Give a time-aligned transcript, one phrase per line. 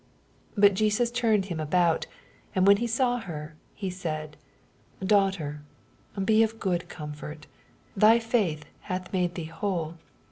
[0.55, 2.07] 22 But Jesus turned him about,
[2.55, 4.35] and when he saw her, he said,
[5.05, 5.61] Daughter,
[6.25, 7.45] be of good comfort:
[7.95, 9.99] thy faith hath made thee whole.